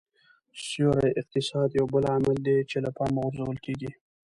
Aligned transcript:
سیوري 0.65 1.09
اقتصاد 1.21 1.69
یو 1.79 1.85
بل 1.93 2.03
عامل 2.13 2.37
دی 2.47 2.57
چې 2.69 2.77
له 2.85 2.89
پامه 2.97 3.19
غورځول 3.23 3.57
کېږي 3.65 3.91